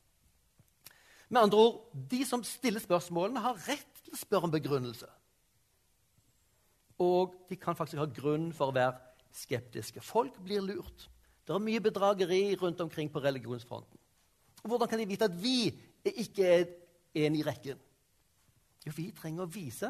Med 1.30 1.42
andre 1.42 1.58
ord, 1.58 1.92
De 2.10 2.26
som 2.26 2.44
stiller 2.44 2.80
spørsmålene, 2.80 3.40
har 3.40 3.60
rett 3.68 4.04
til 4.04 4.14
å 4.14 4.20
spørre 4.20 4.50
om 4.50 4.52
begrunnelse. 4.52 5.08
Og 7.00 7.34
de 7.50 7.56
kan 7.56 7.76
faktisk 7.76 7.98
ha 8.02 8.06
grunn 8.06 8.52
for 8.54 8.70
å 8.70 8.76
være 8.76 9.00
skeptiske. 9.34 10.04
Folk 10.04 10.38
blir 10.44 10.62
lurt. 10.62 11.08
Det 11.48 11.56
er 11.56 11.64
mye 11.64 11.82
bedrageri 11.82 12.56
rundt 12.60 12.82
omkring 12.82 13.10
på 13.10 13.22
religionsfronten. 13.24 13.98
Hvordan 14.62 14.88
kan 14.88 15.00
de 15.00 15.08
vite 15.10 15.26
at 15.26 15.38
vi 15.42 15.72
ikke 16.06 16.46
er 16.46 16.68
en 17.26 17.36
i 17.36 17.44
rekken? 17.44 17.80
Jo, 18.86 18.94
vi 18.96 19.10
trenger 19.16 19.46
å 19.46 19.52
vise. 19.52 19.90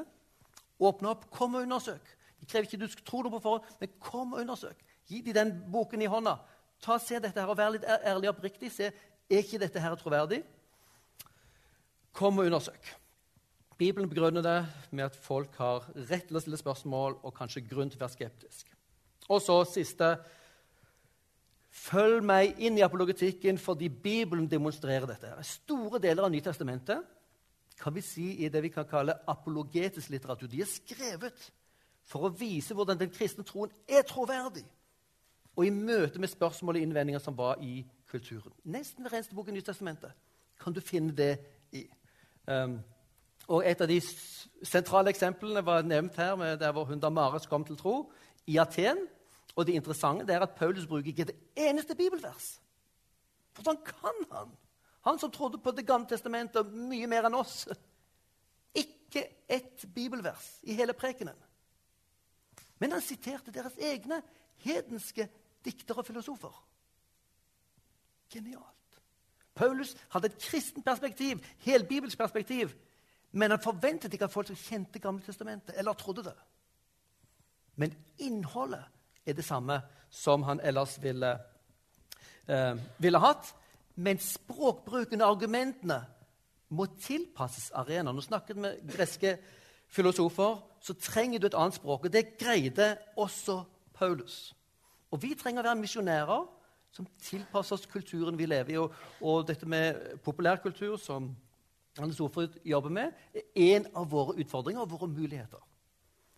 Åpne 0.82 1.12
opp, 1.12 1.28
kom 1.34 1.56
og 1.56 1.66
undersøk. 1.66 2.06
De 2.40 2.48
krever 2.50 2.68
ikke 2.68 2.80
du 2.82 2.88
skal 2.90 3.06
tro 3.06 3.22
noe 3.22 3.34
på 3.36 3.44
forhånd, 3.44 3.68
men 3.82 4.00
kom 4.02 4.34
og 4.34 4.42
undersøk. 4.42 4.80
Gi 5.10 5.22
dem 5.26 5.36
den 5.36 5.52
boken 5.72 6.02
i 6.02 6.10
hånda. 6.10 6.38
Ta, 6.82 6.98
og 6.98 7.04
Se 7.04 7.20
dette 7.22 7.38
her, 7.38 7.50
og 7.50 7.58
Vær 7.58 7.74
litt 7.76 7.86
ærlig 7.86 8.30
og 8.30 8.36
oppriktig. 8.36 8.72
Se, 8.74 8.90
er 9.30 9.44
ikke 9.46 9.62
dette 9.62 9.80
her 9.80 9.96
troverdig? 10.00 10.42
Kom 12.18 12.42
og 12.42 12.50
undersøk. 12.50 12.92
Bibelen 13.78 14.10
begrunner 14.10 14.44
det 14.46 14.60
med 14.92 15.08
at 15.08 15.16
folk 15.18 15.56
har 15.58 15.88
rett 16.10 16.28
til 16.30 16.38
å 16.38 16.42
stille 16.44 16.60
spørsmål 16.60 17.18
og 17.24 17.34
kanskje 17.34 17.64
grunn 17.66 17.90
til 17.90 17.98
å 17.98 18.04
være 18.04 18.18
skeptisk. 18.18 18.70
Og 19.30 19.42
så 19.42 19.58
siste 19.70 20.16
Følg 21.72 22.20
meg 22.28 22.58
inn 22.60 22.76
i 22.76 22.84
apologetikken 22.84 23.56
fordi 23.56 23.88
Bibelen 23.88 24.50
demonstrerer 24.52 25.08
dette. 25.08 25.30
Store 25.48 26.02
deler 26.04 26.28
av 26.28 26.34
Nytestamentet 26.34 27.06
kan 27.80 27.96
vi 27.96 28.04
si 28.04 28.26
i 28.44 28.50
det 28.52 28.60
vi 28.66 28.74
kan 28.74 28.86
kalle 28.86 29.16
apologetisk 29.32 30.12
litteratur. 30.12 30.52
De 30.52 30.60
er 30.62 30.68
skrevet 30.68 31.46
for 32.04 32.28
å 32.28 32.34
vise 32.36 32.76
hvordan 32.76 33.00
den 33.00 33.14
kristne 33.14 33.48
troen 33.48 33.72
er 33.88 34.04
troverdig. 34.04 34.66
Og 35.56 35.66
i 35.66 35.70
møte 35.70 36.20
med 36.20 36.32
spørsmål 36.32 36.76
og 36.76 36.82
innvendinger 36.82 37.20
som 37.20 37.38
var 37.38 37.60
i 37.62 37.82
kulturen. 38.12 38.54
Nesten 38.64 39.04
hver 39.04 39.18
eneste 39.18 39.36
bok 39.36 39.48
i 39.48 39.56
Nytestamentet 39.56 40.12
kan 40.62 40.74
du 40.74 40.82
finne 40.82 41.16
det 41.16 41.32
i. 41.72 41.86
Um, 42.48 42.80
og 43.48 43.66
Et 43.66 43.82
av 43.82 43.88
de 43.90 44.00
sentrale 44.64 45.10
eksemplene 45.10 45.66
var 45.66 45.82
nevnt 45.82 46.16
her, 46.16 46.36
med 46.36 46.60
der 46.62 46.72
hvor 46.72 46.86
hun 46.86 47.00
Damaris 47.00 47.46
kom 47.50 47.66
til 47.66 47.78
tro, 47.78 48.12
i 48.48 48.58
Aten. 48.58 49.08
Og 49.56 49.68
det 49.68 49.74
interessante 49.74 50.34
er 50.34 50.40
at 50.40 50.56
Paulus 50.56 50.88
bruker 50.88 51.08
ikke 51.08 51.22
et 51.22 51.36
eneste 51.56 51.96
bibelvers. 51.96 52.62
Hvordan 53.54 53.78
kan 53.86 54.26
han? 54.32 54.52
Han 55.02 55.20
som 55.20 55.32
trodde 55.32 55.58
på 55.58 55.72
Det 55.72 55.88
gamle 55.88 56.08
testamentet 56.08 56.74
mye 56.74 57.08
mer 57.08 57.26
enn 57.28 57.36
oss. 57.36 57.66
Ikke 58.76 59.26
ett 59.50 59.86
bibelvers 59.96 60.60
i 60.64 60.74
hele 60.74 60.94
prekenen. 60.94 61.36
Men 62.80 62.92
han 62.92 63.02
siterte 63.02 63.52
deres 63.52 63.76
egne 63.78 64.22
hedenske 64.64 65.28
diktere 65.66 66.02
og 66.02 66.06
filosofer. 66.06 66.54
Genialt. 68.32 68.66
Paulus 69.56 69.96
hadde 70.10 70.32
et 70.32 70.40
kristent 70.40 70.86
perspektiv, 70.86 71.44
helbibelsk 71.66 72.18
perspektiv. 72.18 72.72
Men 73.32 73.52
han 73.52 73.64
forventet 73.64 74.14
ikke 74.14 74.28
at 74.28 74.34
folk 74.34 74.52
kjente 74.56 75.00
Gamle 75.00 75.24
testamentet 75.24 75.78
eller 75.78 75.94
trodde 75.94 76.24
det. 76.24 76.36
Men 77.76 77.96
innholdet 78.20 78.84
er 79.26 79.34
det 79.34 79.46
samme 79.46 79.82
som 80.10 80.44
han 80.44 80.60
ellers 80.60 80.98
ville, 81.02 81.38
eh, 82.48 82.76
ville 82.98 83.20
hatt. 83.20 83.54
Men 83.96 84.20
språkbruken 84.20 85.22
og 85.22 85.30
argumentene 85.30 86.06
må 86.70 86.86
tilpasses 87.00 87.72
arenaen. 87.76 88.16
Nå 88.16 88.22
snakket 88.22 88.56
vi 88.56 88.62
med 88.62 88.96
greske 88.96 89.38
filosofer, 89.92 90.62
så 90.82 90.94
trenger 90.94 91.40
du 91.40 91.46
et 91.46 91.58
annet 91.58 91.76
språk. 91.76 92.06
Og 92.06 92.14
det 92.14 92.38
greide 92.40 92.98
også 93.18 93.64
Paulus. 93.94 94.54
Og 95.12 95.22
vi 95.22 95.34
trenger 95.36 95.64
å 95.64 95.70
være 95.70 95.82
misjonærer 95.82 96.44
som 96.92 97.08
tilpasser 97.24 97.78
oss 97.78 97.88
kulturen 97.88 98.38
vi 98.40 98.48
lever 98.48 98.76
i. 98.76 98.80
Og, 98.80 98.94
og 99.22 99.48
dette 99.48 99.68
med 99.70 100.20
populærkultur, 100.26 100.98
som 101.00 101.32
Anne 102.00 102.16
Sofrid 102.16 102.58
jobber 102.68 102.94
med, 102.96 103.16
er 103.36 103.76
en 103.76 103.88
av 103.96 104.08
våre 104.12 104.38
utfordringer 104.40 104.84
og 104.84 104.92
våre 104.94 105.10
muligheter. 105.12 105.60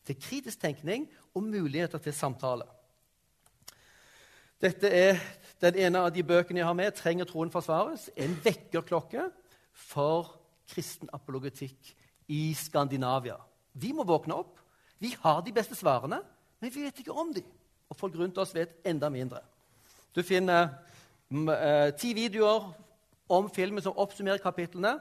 Til 0.04 0.20
kritisk 0.20 0.62
tenkning 0.62 1.08
og 1.34 1.46
muligheter 1.46 2.02
til 2.02 2.14
samtale. 2.14 2.66
Dette 4.64 4.90
er 4.90 5.20
den 5.62 5.78
ene 5.86 6.06
av 6.06 6.12
de 6.16 6.24
bøkene 6.24 6.62
jeg 6.62 6.68
har 6.68 6.78
med. 6.78 6.94
'Trenger 6.94 7.28
troen 7.28 7.52
forsvares?' 7.52 8.10
En 8.16 8.36
vekkerklokke 8.44 9.30
for 9.72 10.40
kristen 10.68 11.10
apologetikk 11.14 11.96
i 12.28 12.54
Skandinavia. 12.54 13.36
Vi 13.74 13.92
må 13.92 14.04
våkne 14.04 14.36
opp. 14.36 14.60
Vi 15.00 15.16
har 15.20 15.42
de 15.42 15.52
beste 15.52 15.76
svarene, 15.76 16.22
men 16.62 16.72
vi 16.72 16.84
vet 16.84 17.00
ikke 17.00 17.12
om 17.12 17.34
dem. 17.34 17.48
Og 17.94 17.98
folk 18.00 18.16
rundt 18.18 18.38
oss 18.42 18.56
vet 18.56 18.74
enda 18.90 19.10
mindre. 19.14 19.44
Du 20.16 20.24
finner 20.26 20.72
mm, 21.30 21.50
eh, 21.54 21.90
ti 21.94 22.14
videoer 22.18 22.72
om 23.30 23.50
filmen 23.54 23.84
som 23.86 23.98
oppsummerer 24.02 24.42
kapitlene. 24.42 24.96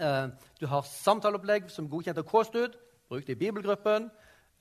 Eh, 0.00 0.28
du 0.56 0.64
har 0.72 0.88
samtaleopplegg 0.88 1.68
som 1.72 1.88
godkjent 1.90 2.22
av 2.22 2.24
K-Stud, 2.30 2.78
brukt 3.12 3.28
i 3.28 3.36
bibelgruppen. 3.36 4.08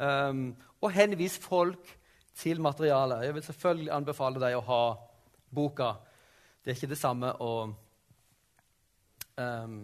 Eh, 0.04 0.42
og 0.84 0.92
henvis 0.92 1.40
folk 1.40 1.88
til 2.36 2.60
materialet. 2.62 3.24
Jeg 3.26 3.38
vil 3.38 3.48
selvfølgelig 3.48 3.96
anbefale 3.96 4.44
deg 4.44 4.58
å 4.60 4.66
ha 4.68 4.84
boka. 5.56 5.94
Det 6.60 6.74
er 6.74 6.82
ikke 6.82 6.92
det 6.92 7.00
samme 7.00 7.32
å 7.40 7.52
um, 9.40 9.80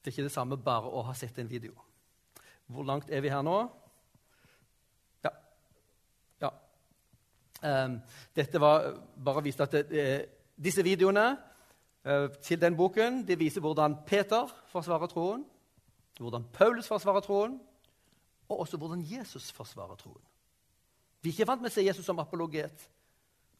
Det 0.00 0.08
er 0.08 0.14
ikke 0.16 0.26
det 0.30 0.34
samme 0.34 0.56
bare 0.56 0.88
å 0.88 1.04
ha 1.04 1.14
sett 1.14 1.36
en 1.38 1.50
video. 1.50 1.76
Hvor 2.72 2.88
langt 2.88 3.10
er 3.12 3.20
vi 3.20 3.30
her 3.30 3.44
nå? 3.44 3.58
Dette 8.36 8.60
var 8.60 8.88
bare 9.24 9.42
vist 9.42 9.60
at 9.60 9.72
det, 9.72 9.86
eh, 9.92 10.24
Disse 10.62 10.82
videoene 10.82 11.38
eh, 12.04 12.28
til 12.42 12.60
den 12.60 12.76
boken 12.76 13.22
de 13.26 13.38
viser 13.38 13.60
hvordan 13.60 13.96
Peter 14.06 14.50
forsvarer 14.70 15.06
troen, 15.06 15.44
hvordan 16.20 16.44
Paulus 16.52 16.88
forsvarer 16.88 17.20
troen, 17.20 17.60
og 18.48 18.60
også 18.60 18.76
hvordan 18.76 19.02
Jesus 19.02 19.50
forsvarer 19.52 19.96
troen. 19.96 20.22
Vi 21.22 21.30
er 21.30 21.32
ikke 21.32 21.46
vant 21.46 21.62
med 21.62 21.70
å 21.70 21.74
se 21.74 21.86
Jesus 21.86 22.04
som 22.04 22.18
apologet. 22.18 22.88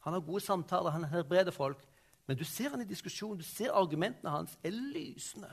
Han 0.02 0.12
har 0.12 0.21
gode 0.26 0.42
samtaler, 0.44 0.90
han 0.90 1.04
helbreder 1.04 1.54
folk. 1.54 1.82
Men 2.26 2.38
du 2.38 2.44
ser 2.44 2.71
han 2.71 2.82
i 2.82 2.88
diskusjon, 2.88 3.38
du 3.38 3.47
ser 3.47 3.75
argumentene 3.75 4.30
hans 4.30 4.59
er 4.62 4.75
lysende. 4.75 5.50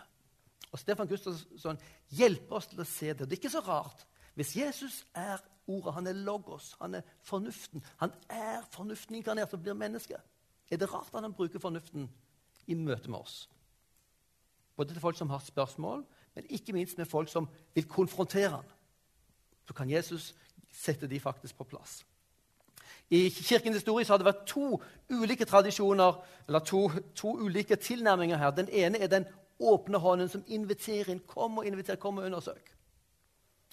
Og 0.72 0.80
Stefan 0.80 1.08
Gustavsson 1.10 1.80
hjelper 2.14 2.60
oss 2.60 2.68
til 2.70 2.82
å 2.82 2.86
se 2.86 3.14
det. 3.14 3.26
Det 3.26 3.38
er 3.38 3.42
ikke 3.42 3.54
så 3.54 3.64
rart. 3.66 4.06
Hvis 4.38 4.56
Jesus 4.58 5.02
er 5.18 5.42
ordet, 5.70 5.94
han 5.94 6.08
er 6.08 6.18
logos, 6.18 6.74
han 6.82 6.96
er 7.00 7.02
fornuften 7.22 7.84
Han 7.98 8.12
er 8.30 8.66
fornuften 8.72 9.16
inkarnert 9.16 9.54
og 9.54 9.62
blir 9.64 9.78
menneske. 9.78 10.18
Er 10.72 10.78
det 10.78 10.90
rart 10.94 11.14
at 11.14 11.22
han 11.22 11.34
bruker 11.34 11.60
fornuften 11.60 12.10
i 12.68 12.74
møte 12.74 13.10
med 13.10 13.20
oss? 13.20 13.50
Både 14.76 14.94
til 14.94 15.02
folk 15.02 15.18
som 15.18 15.30
har 15.30 15.40
spørsmål, 15.40 16.06
men 16.36 16.46
ikke 16.50 16.74
minst 16.74 16.98
med 16.98 17.06
folk 17.06 17.30
som 17.30 17.50
vil 17.74 17.88
konfrontere 17.88 18.50
ham. 18.50 18.66
Så 19.68 19.74
kan 19.74 19.90
Jesus 19.90 20.36
sette 20.72 21.08
de 21.08 21.20
faktisk 21.20 21.58
på 21.58 21.64
plass. 21.64 22.06
I 23.10 23.30
kirkens 23.30 23.76
historie 23.76 24.06
har 24.06 24.18
det 24.18 24.26
vært 24.26 24.46
to 24.48 24.82
ulike 25.10 25.46
tradisjoner, 25.46 26.20
eller 26.48 26.60
to, 26.60 26.90
to, 27.16 27.34
ulike 27.42 27.76
tilnærminger 27.76 28.38
her. 28.38 28.52
Den 28.52 28.70
ene 28.70 29.00
er 29.02 29.08
den 29.08 29.26
åpne 29.60 29.98
hånden 29.98 30.30
som 30.30 30.44
inviterer 30.48 31.10
inn. 31.10 31.24
Kom 31.28 31.58
og 31.58 31.66
inviter, 31.66 31.96
kom 31.96 32.18
og 32.18 32.30
undersøk. 32.30 32.70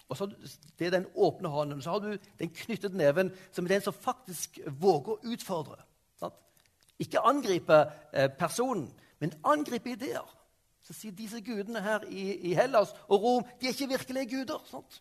Og 0.09 0.17
så, 0.17 0.27
Det 0.79 0.87
er 0.87 0.91
den 0.91 1.07
åpne 1.15 1.49
hånden. 1.49 1.83
Så 1.83 1.91
har 1.91 1.99
du 1.99 2.17
den 2.39 2.51
knyttede 2.51 2.97
neven, 2.97 3.33
som 3.53 3.65
er 3.65 3.69
den 3.69 3.83
som 3.83 3.95
faktisk 3.95 4.61
våger 4.67 5.17
å 5.17 5.33
utfordre. 5.33 5.83
Sant? 6.21 6.35
Ikke 6.99 7.25
angripe 7.27 7.81
eh, 8.13 8.31
personen, 8.31 8.93
men 9.19 9.35
angripe 9.45 9.91
ideer. 9.91 10.37
Så 10.87 10.95
sier 10.95 11.15
disse 11.17 11.41
gudene 11.43 11.83
her 11.83 12.05
i, 12.07 12.29
i, 12.51 12.55
Hellas 12.55 12.93
og 13.09 13.23
Rom 13.23 13.49
de 13.59 13.67
er 13.67 13.75
ikke 13.75 13.91
virkelige 13.97 14.31
guder. 14.37 14.63
Sant? 14.71 15.01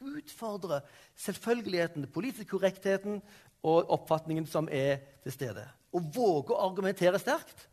Utfordre 0.00 0.80
selvfølgeligheten, 1.20 2.06
den 2.06 2.12
politiske 2.12 2.48
korrektheten 2.50 3.20
og 3.62 3.92
oppfatningen 3.92 4.48
som 4.48 4.68
er 4.72 5.02
til 5.22 5.34
stede. 5.36 5.66
Og 5.92 6.08
våge 6.14 6.56
å 6.56 6.64
argumentere 6.64 7.20
sterkt. 7.20 7.68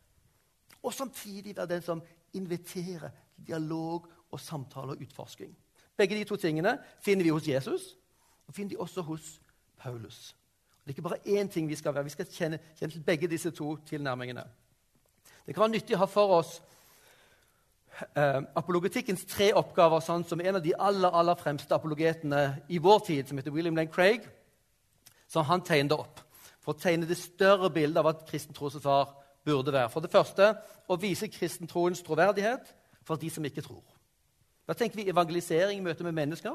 Og 0.83 0.93
samtidig 0.93 1.55
være 1.55 1.71
den 1.73 1.81
som 1.81 2.03
inviterer 2.35 3.15
dialog 3.47 4.05
og 4.29 4.39
samtale 4.39 4.93
og 4.93 5.07
utforsking. 5.07 5.55
Begge 5.99 6.15
de 6.15 6.23
to 6.23 6.37
tingene 6.39 6.77
finner 7.03 7.27
vi 7.27 7.33
hos 7.35 7.47
Jesus 7.47 7.89
og 8.47 8.55
finner 8.55 8.69
de 8.71 8.79
også 8.79 9.03
hos 9.03 9.33
Paulus. 9.77 10.35
Det 10.79 10.93
er 10.93 10.95
ikke 10.95 11.09
bare 11.09 11.41
én 11.41 11.51
ting 11.51 11.67
vi 11.69 11.75
skal 11.75 11.93
være. 11.93 12.03
Vi 12.07 12.15
skal 12.15 12.25
kjenne, 12.31 12.59
kjenne 12.79 12.93
til 12.95 13.03
begge 13.03 13.27
disse 13.27 13.51
to 13.51 13.75
tilnærmingene. 13.89 14.43
Det 15.45 15.55
kan 15.55 15.61
være 15.61 15.75
nyttig 15.75 15.97
å 15.97 15.99
ha 15.99 16.07
for 16.09 16.33
oss 16.39 16.55
eh, 18.15 18.39
apologetikkens 18.61 19.25
tre 19.29 19.51
oppgaver, 19.59 19.99
sånn 20.01 20.23
som 20.25 20.41
en 20.41 20.57
av 20.57 20.63
de 20.63 20.73
aller, 20.79 21.11
aller 21.11 21.37
fremste 21.37 21.75
apologetene 21.75 22.43
i 22.69 22.79
vår 22.79 23.05
tid, 23.11 23.27
som 23.27 23.37
heter 23.37 23.53
William 23.53 23.75
Lane 23.75 23.91
Craig, 23.91 24.25
som 25.27 25.45
han 25.45 25.65
tegnet 25.65 25.97
opp 25.99 26.23
for 26.63 26.73
å 26.73 26.79
tegne 26.79 27.09
det 27.09 27.19
større 27.19 27.69
bildet 27.73 27.99
av 27.99 28.07
hva 28.07 28.15
kristen 28.29 28.55
trosforsvar 28.55 29.11
burde 29.45 29.75
være. 29.75 29.91
For 29.91 30.05
det 30.05 30.13
første 30.13 30.53
å 30.87 30.97
vise 31.01 31.29
kristentroens 31.33 32.01
troverdighet 32.05 32.73
for 33.05 33.19
de 33.19 33.29
som 33.33 33.45
ikke 33.45 33.65
tror. 33.65 33.83
Da 34.69 34.75
tenker 34.77 34.99
vi 35.01 35.09
evangelisering 35.09 35.79
i 35.79 35.83
møte 35.83 36.05
med 36.05 36.13
mennesker. 36.13 36.53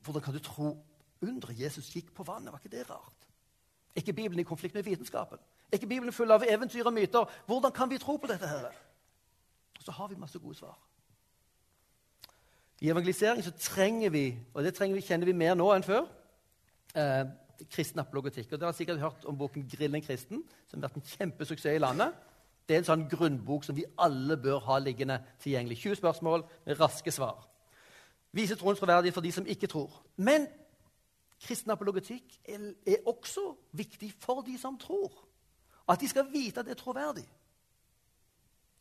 Hvordan 0.00 0.22
kan 0.22 0.32
du 0.32 0.40
tro 0.40 0.70
under 1.20 1.52
Jesus 1.52 1.90
gikk 1.92 2.08
på 2.16 2.24
vannet? 2.24 2.52
Var 2.52 2.62
ikke 2.62 2.76
det 2.76 2.86
rart? 2.90 3.26
Er 3.92 4.00
ikke 4.00 4.12
Bibelen 4.16 4.40
i 4.40 4.48
konflikt 4.48 4.74
med 4.74 4.82
vitenskapen? 4.82 5.38
Er 5.68 5.76
ikke 5.76 5.90
Bibelen 5.90 6.12
full 6.12 6.32
av 6.32 6.44
eventyr 6.48 6.88
og 6.88 6.92
myter? 6.96 7.28
Hvordan 7.46 7.72
kan 7.72 7.90
vi 7.90 7.98
tro 8.00 8.16
på 8.16 8.26
dette? 8.26 8.48
her? 8.48 8.72
Og 9.76 9.84
så 9.84 9.92
har 9.92 10.08
vi 10.08 10.16
masse 10.16 10.38
gode 10.38 10.54
svar. 10.54 10.78
I 12.80 12.88
evangelisering 12.88 13.44
så 13.44 13.52
trenger 13.60 14.10
vi, 14.10 14.38
og 14.54 14.64
det 14.64 14.80
vi, 14.80 15.00
kjenner 15.00 15.26
vi 15.26 15.32
mer 15.32 15.54
nå 15.54 15.68
enn 15.74 15.84
før, 15.84 16.08
eh, 16.94 17.26
kristen 17.70 18.00
apologetikk. 18.00 18.52
Og 18.52 18.60
Dere 18.60 18.72
har 18.72 18.72
sikkert 18.72 19.00
hørt 19.00 19.24
om 19.24 19.38
boken 19.38 19.68
'Grillen 19.68 20.02
kristen', 20.02 20.42
som 20.66 20.80
har 20.80 20.88
vært 20.88 20.96
en 20.96 21.10
kjempesuksess 21.18 21.76
i 21.76 21.78
landet. 21.78 22.14
Det 22.68 22.74
er 22.74 22.80
en 22.80 22.88
sånn 22.88 23.08
grunnbok 23.10 23.66
som 23.66 23.76
vi 23.76 23.84
alle 24.00 24.36
bør 24.40 24.62
ha 24.68 24.78
liggende 24.80 25.18
tilgjengelig. 25.42 25.82
20 25.82 26.00
spørsmål 26.00 26.44
med 26.64 26.80
raske 26.80 27.12
svar. 27.12 27.42
Vise 28.34 28.56
troens 28.56 28.80
troverdighet 28.80 29.14
for 29.14 29.24
de 29.24 29.32
som 29.32 29.46
ikke 29.46 29.68
tror. 29.70 29.92
Men 30.16 30.46
kristen 31.44 31.74
apologetikk 31.74 32.38
er, 32.48 32.72
også 33.06 33.52
viktig 33.76 34.10
for 34.20 34.42
de 34.46 34.56
som 34.58 34.78
tror. 34.80 35.12
At 35.88 36.00
de 36.00 36.08
skal 36.08 36.30
vite 36.32 36.60
at 36.60 36.66
det 36.66 36.74
er 36.74 36.80
troverdig. 36.80 37.26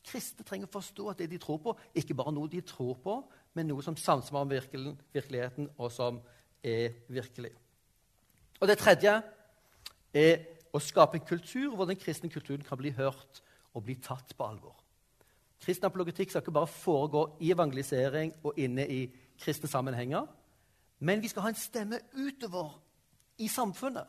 Kristne 0.04 0.44
trenger 0.48 0.68
å 0.68 0.74
forstå 0.74 1.10
at 1.12 1.20
det 1.20 1.30
de 1.32 1.40
tror 1.40 1.60
på, 1.64 1.76
ikke 1.96 2.16
bare 2.16 2.32
noe 2.36 2.52
de 2.52 2.64
tror 2.68 2.96
på, 3.04 3.20
men 3.56 3.68
noe 3.68 3.84
som 3.84 3.96
samsvarer 4.00 4.48
med 4.48 4.98
virkeligheten, 5.14 5.70
og 5.78 5.92
som 5.92 6.20
er 6.64 6.96
virkelig. 7.08 7.52
Og 8.60 8.68
det 8.68 8.80
tredje 8.80 9.14
er 10.14 10.34
å 10.74 10.80
skape 10.80 11.20
en 11.20 11.28
kultur 11.28 11.76
hvor 11.76 11.88
den 11.88 12.00
kristne 12.00 12.32
kulturen 12.32 12.64
kan 12.68 12.80
bli 12.80 12.92
hørt 12.96 13.44
og 13.74 13.84
bli 13.86 13.96
tatt 14.02 14.36
på 14.38 14.48
alvor. 14.48 14.78
Kristen 15.64 15.88
apologetikk 15.88 16.32
skal 16.32 16.44
ikke 16.44 16.56
bare 16.56 16.68
foregå 16.68 17.24
i 17.42 17.52
evangelisering 17.54 18.34
og 18.44 18.60
inne 18.60 18.86
i 18.90 19.06
kristne 19.40 19.70
sammenhenger, 19.72 20.28
men 21.00 21.22
vi 21.24 21.32
skal 21.32 21.46
ha 21.46 21.54
en 21.54 21.60
stemme 21.60 22.00
utover 22.16 22.76
i 23.38 23.48
samfunnet. 23.48 24.08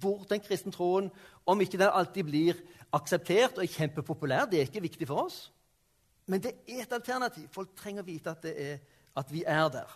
Hvor 0.00 0.24
den 0.28 0.40
kristne 0.44 0.72
troen, 0.72 1.10
om 1.46 1.60
ikke 1.60 1.80
den 1.80 1.92
alltid 1.92 2.24
blir 2.28 2.58
akseptert 2.92 3.56
og 3.56 3.64
er 3.64 3.72
kjempepopulær, 3.72 4.48
det 4.48 4.60
er 4.60 4.68
ikke 4.68 4.84
viktig 4.84 5.08
for 5.08 5.28
oss, 5.28 5.38
men 6.28 6.42
det 6.44 6.52
er 6.68 6.82
et 6.82 6.92
alternativ. 6.92 7.48
Folk 7.52 7.72
trenger 7.76 8.04
å 8.04 8.08
vite 8.08 8.32
at, 8.34 8.44
er, 8.44 8.82
at 9.16 9.30
vi 9.32 9.44
er 9.48 9.70
der. 9.72 9.94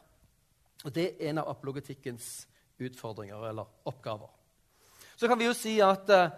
Og 0.85 0.95
det 0.95 1.05
er 1.11 1.29
en 1.31 1.43
av 1.43 1.51
apologetikkens 1.53 2.47
utfordringer 2.81 3.51
eller 3.51 3.69
oppgaver. 3.85 4.31
Så 5.17 5.29
kan 5.29 5.39
vi 5.39 5.47
jo 5.47 5.53
si 5.55 5.77
at 5.85 6.09
uh, 6.09 6.33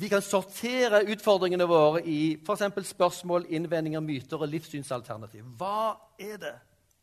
vi 0.00 0.08
kan 0.08 0.22
sortere 0.24 1.02
utfordringene 1.12 1.66
våre 1.68 2.00
i 2.08 2.38
f.eks. 2.40 2.86
spørsmål, 2.88 3.44
innvendinger, 3.52 4.00
myter 4.00 4.40
og 4.40 4.48
livssynsalternativ. 4.48 5.44
Hva 5.60 5.92
er 6.16 6.38
det 6.40 6.54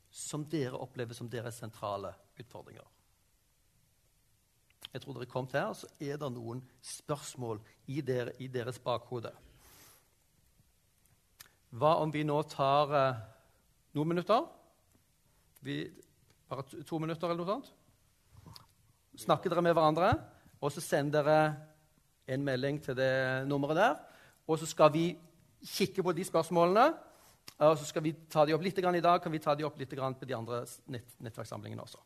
som 0.09 0.45
dere 0.49 0.79
opplever 0.81 1.13
som 1.13 1.29
deres 1.29 1.59
sentrale 1.61 2.15
utfordringer? 2.41 2.87
Jeg 4.89 5.03
tror 5.03 5.19
dere 5.19 5.29
kom 5.29 5.45
til 5.45 5.61
her, 5.61 5.75
så 5.77 5.91
er 6.01 6.17
det 6.17 6.31
noen 6.33 6.63
spørsmål 6.81 7.61
i, 7.85 8.01
dere, 8.01 8.33
i 8.41 8.49
deres 8.49 8.81
bakhode. 8.81 9.35
Hva 11.77 11.99
om 12.01 12.09
vi 12.09 12.25
nå 12.25 12.41
tar 12.49 12.97
eh, 12.97 13.23
noen 13.93 14.13
minutter? 14.15 14.45
Vi, 15.61 15.83
bare 16.49 16.65
to 16.81 16.97
minutter 17.03 17.29
eller 17.29 17.43
noe 17.43 17.53
sånt? 17.59 17.73
Snakker 19.21 19.53
dere 19.53 19.69
med 19.69 19.77
hverandre, 19.77 20.15
og 20.57 20.73
så 20.73 20.81
sender 20.81 21.21
dere 21.21 21.41
en 22.27 22.43
melding 22.43 22.79
til 22.83 22.97
det 22.97 23.47
nummeret 23.47 23.79
der. 23.79 23.95
Og 24.47 24.59
så 24.59 24.67
skal 24.69 24.91
vi 24.93 25.05
kikke 25.63 26.03
på 26.03 26.13
de 26.15 26.25
spørsmålene. 26.27 26.87
Og 27.57 27.77
så 27.79 27.87
skal 27.89 28.03
vi 28.03 28.13
ta 28.29 28.45
de 28.45 28.53
opp 28.53 28.63
litt 28.63 28.77
i 28.77 28.83
dag, 29.01 29.21
kan 29.21 29.31
vi 29.31 29.39
ta 29.39 29.55
de 29.55 29.65
opp 29.65 29.79
litt 29.79 29.89
på 29.89 30.27
de 30.27 30.35
andre 30.35 30.65
nett 30.93 31.15
nettverkssamlingene 31.23 31.81
også. 31.81 31.97